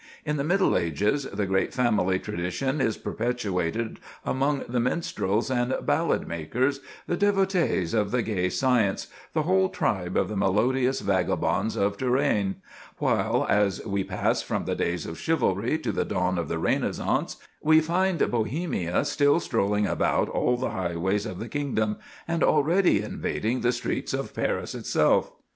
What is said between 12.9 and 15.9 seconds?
while, as we pass from the days of chivalry